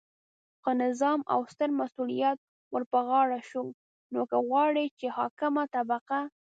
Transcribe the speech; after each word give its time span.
خو 0.61 0.69
نظام 0.83 1.19
او 1.33 1.39
ستر 1.53 1.69
مسؤلیت 1.81 2.37
ورپه 2.73 2.99
غاړه 3.07 3.39
شو، 3.49 3.63
نو 4.13 4.21
که 4.29 4.37
غواړئ 4.47 4.87
چې 4.99 5.05
حاکمه 5.17 5.63
طبقه 5.75 6.19